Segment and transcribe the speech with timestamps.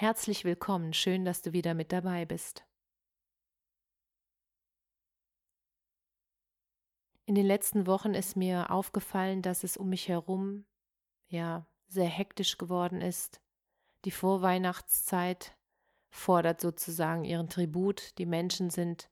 [0.00, 2.64] Herzlich willkommen, schön, dass du wieder mit dabei bist.
[7.26, 10.64] In den letzten Wochen ist mir aufgefallen, dass es um mich herum
[11.28, 13.42] ja sehr hektisch geworden ist.
[14.06, 15.54] Die Vorweihnachtszeit
[16.08, 18.16] fordert sozusagen ihren Tribut.
[18.16, 19.10] Die Menschen sind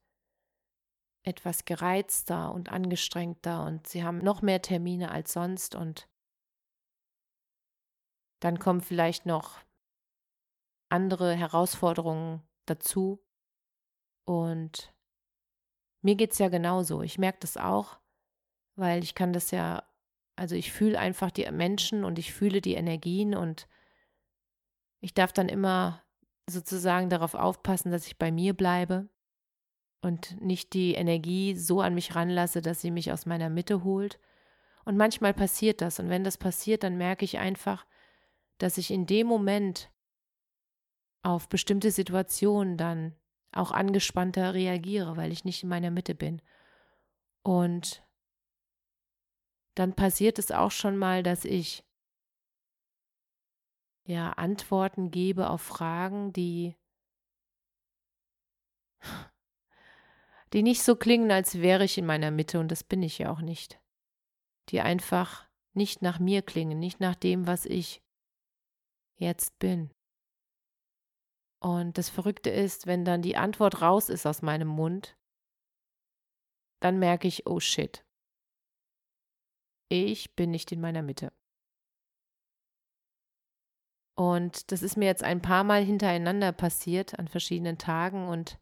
[1.23, 6.09] etwas gereizter und angestrengter und sie haben noch mehr Termine als sonst und
[8.41, 9.68] dann kommen vielleicht noch
[10.89, 13.23] andere Herausforderungen dazu.
[14.25, 14.93] Und
[16.03, 17.03] mir geht es ja genauso.
[17.03, 17.99] Ich merke das auch,
[18.77, 19.83] weil ich kann das ja,
[20.37, 23.69] also ich fühle einfach die Menschen und ich fühle die Energien und
[25.01, 26.03] ich darf dann immer
[26.49, 29.09] sozusagen darauf aufpassen, dass ich bei mir bleibe
[30.01, 34.19] und nicht die Energie so an mich ranlasse, dass sie mich aus meiner Mitte holt.
[34.85, 35.99] Und manchmal passiert das.
[35.99, 37.85] Und wenn das passiert, dann merke ich einfach,
[38.59, 39.91] dass ich in dem Moment
[41.23, 43.15] auf bestimmte Situationen dann
[43.53, 46.43] auch angespannter reagiere, weil ich nicht in meiner Mitte bin.
[47.43, 48.05] Und
[49.75, 51.85] dann passiert es auch schon mal, dass ich
[54.05, 56.77] ja Antworten gebe auf Fragen, die
[60.53, 63.31] die nicht so klingen, als wäre ich in meiner Mitte und das bin ich ja
[63.31, 63.81] auch nicht.
[64.71, 68.03] Die einfach nicht nach mir klingen, nicht nach dem, was ich
[69.17, 69.91] jetzt bin.
[71.61, 75.17] Und das Verrückte ist, wenn dann die Antwort raus ist aus meinem Mund,
[76.81, 78.05] dann merke ich, oh shit,
[79.89, 81.33] ich bin nicht in meiner Mitte.
[84.17, 88.59] Und das ist mir jetzt ein paar Mal hintereinander passiert an verschiedenen Tagen und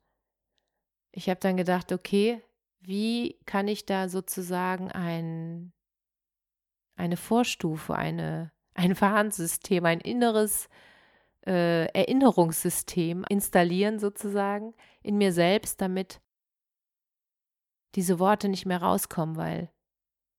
[1.13, 2.43] ich habe dann gedacht, okay,
[2.81, 5.73] wie kann ich da sozusagen ein,
[6.95, 10.69] eine Vorstufe, eine, ein Warnsystem, ein inneres
[11.47, 16.21] äh, Erinnerungssystem installieren sozusagen in mir selbst, damit
[17.95, 19.71] diese Worte nicht mehr rauskommen, weil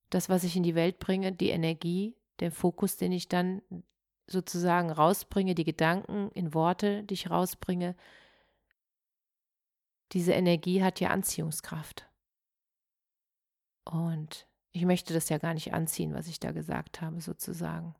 [0.09, 3.61] das, was ich in die Welt bringe, die Energie, der Fokus, den ich dann
[4.27, 7.95] sozusagen rausbringe, die Gedanken in Worte, die ich rausbringe,
[10.11, 12.09] diese Energie hat ja Anziehungskraft.
[13.85, 17.95] Und ich möchte das ja gar nicht anziehen, was ich da gesagt habe, sozusagen.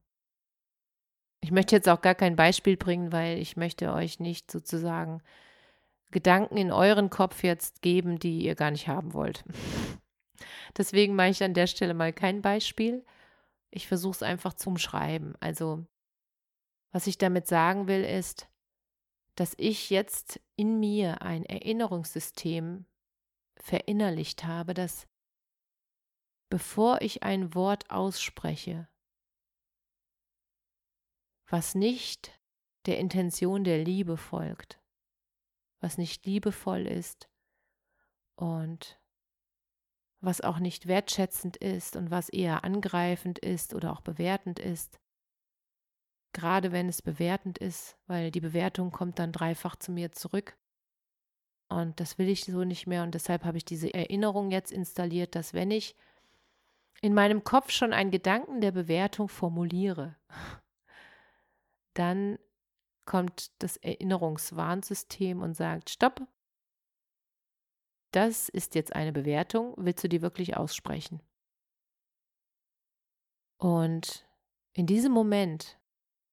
[1.47, 5.21] Ich möchte jetzt auch gar kein Beispiel bringen, weil ich möchte euch nicht sozusagen
[6.11, 9.45] Gedanken in euren Kopf jetzt geben, die ihr gar nicht haben wollt.
[10.77, 13.05] Deswegen mache ich an der Stelle mal kein Beispiel.
[13.71, 15.35] Ich versuche es einfach zu umschreiben.
[15.39, 15.85] Also,
[16.91, 18.49] was ich damit sagen will, ist,
[19.35, 22.83] dass ich jetzt in mir ein Erinnerungssystem
[23.55, 25.07] verinnerlicht habe, dass
[26.49, 28.89] bevor ich ein Wort ausspreche,
[31.47, 32.39] was nicht
[32.85, 34.79] der Intention der Liebe folgt,
[35.79, 37.29] was nicht liebevoll ist
[38.35, 38.99] und
[40.19, 44.99] was auch nicht wertschätzend ist und was eher angreifend ist oder auch bewertend ist.
[46.33, 50.57] Gerade wenn es bewertend ist, weil die Bewertung kommt dann dreifach zu mir zurück.
[51.69, 55.35] Und das will ich so nicht mehr und deshalb habe ich diese Erinnerung jetzt installiert,
[55.35, 55.95] dass wenn ich
[57.01, 60.15] in meinem Kopf schon einen Gedanken der Bewertung formuliere,
[61.97, 62.37] dann
[63.05, 66.27] kommt das Erinnerungswarnsystem und sagt, stopp,
[68.11, 71.21] das ist jetzt eine Bewertung, willst du die wirklich aussprechen?
[73.57, 74.27] Und
[74.73, 75.79] in diesem Moment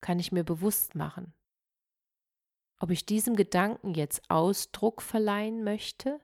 [0.01, 1.33] kann ich mir bewusst machen,
[2.79, 6.21] ob ich diesem Gedanken jetzt Ausdruck verleihen möchte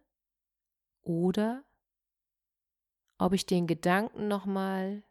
[1.01, 1.65] oder
[3.19, 5.03] ob ich den Gedanken nochmal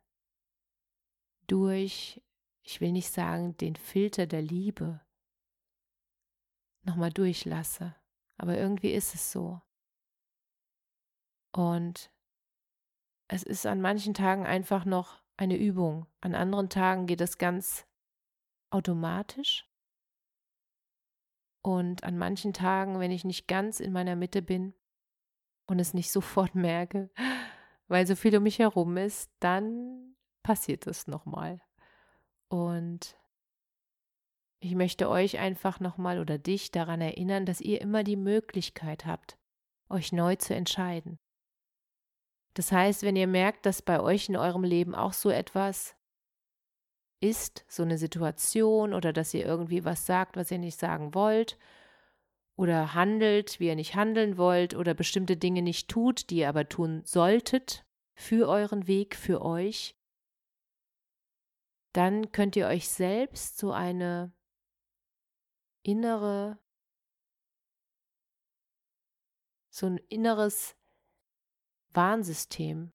[1.47, 2.21] durch
[2.69, 5.01] ich will nicht sagen, den Filter der Liebe
[6.83, 7.95] nochmal durchlasse.
[8.37, 9.59] Aber irgendwie ist es so.
[11.51, 12.11] Und
[13.27, 16.05] es ist an manchen Tagen einfach noch eine Übung.
[16.21, 17.87] An anderen Tagen geht es ganz
[18.69, 19.67] automatisch.
[21.63, 24.75] Und an manchen Tagen, wenn ich nicht ganz in meiner Mitte bin
[25.65, 27.09] und es nicht sofort merke,
[27.87, 31.59] weil so viel um mich herum ist, dann passiert es nochmal.
[32.49, 33.17] Und
[34.59, 39.37] ich möchte euch einfach nochmal oder dich daran erinnern, dass ihr immer die Möglichkeit habt,
[39.89, 41.17] euch neu zu entscheiden.
[42.55, 45.95] Das heißt, wenn ihr merkt, dass bei euch in eurem Leben auch so etwas
[47.21, 51.57] ist, so eine Situation oder dass ihr irgendwie was sagt, was ihr nicht sagen wollt
[52.57, 56.67] oder handelt, wie ihr nicht handeln wollt oder bestimmte Dinge nicht tut, die ihr aber
[56.67, 57.85] tun solltet
[58.15, 59.95] für euren Weg, für euch,
[61.93, 64.31] dann könnt ihr euch selbst so eine
[65.83, 66.59] innere,
[69.69, 70.75] so ein inneres
[71.91, 72.91] Warnsystem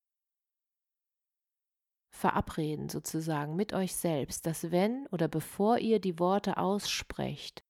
[2.11, 7.64] verabreden sozusagen mit euch selbst, dass wenn oder bevor ihr die Worte aussprecht,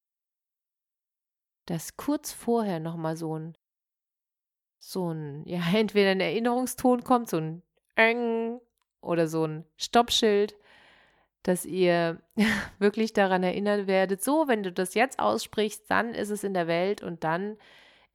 [1.65, 3.57] dass kurz vorher nochmal so ein,
[4.79, 7.63] so ein, ja, entweder ein Erinnerungston kommt, so ein
[7.95, 8.61] Eng
[9.01, 10.55] oder so ein Stoppschild,
[11.45, 12.21] dass ihr
[12.81, 16.67] wirklich daran erinnern werdet, so, wenn du das jetzt aussprichst, dann ist es in der
[16.67, 17.57] Welt und dann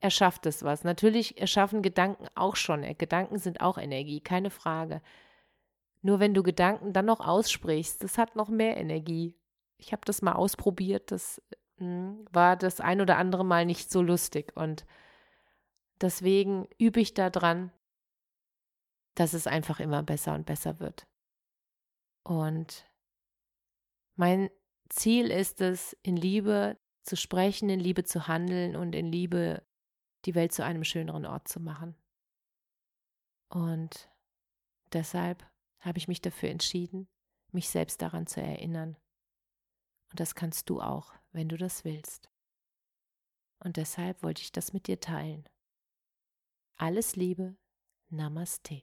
[0.00, 0.84] erschafft es was.
[0.84, 2.82] Natürlich erschaffen Gedanken auch schon.
[2.98, 5.00] Gedanken sind auch Energie, keine Frage.
[6.02, 9.36] Nur wenn du Gedanken dann noch aussprichst, das hat noch mehr Energie.
[9.78, 11.40] Ich habe das mal ausprobiert, das
[11.78, 14.86] mh, hm, war das ein oder andere Mal nicht so lustig und
[16.00, 17.70] deswegen übe ich daran,
[19.14, 21.06] dass es einfach immer besser und besser wird.
[22.22, 22.89] Und
[24.20, 24.50] mein
[24.90, 29.66] Ziel ist es, in Liebe zu sprechen, in Liebe zu handeln und in Liebe
[30.26, 31.96] die Welt zu einem schöneren Ort zu machen.
[33.48, 34.10] Und
[34.92, 37.08] deshalb habe ich mich dafür entschieden,
[37.50, 38.98] mich selbst daran zu erinnern.
[40.10, 42.30] Und das kannst du auch, wenn du das willst.
[43.64, 45.48] Und deshalb wollte ich das mit dir teilen.
[46.76, 47.56] Alles Liebe,
[48.10, 48.82] Namaste.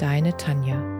[0.00, 0.99] Deine Tanja.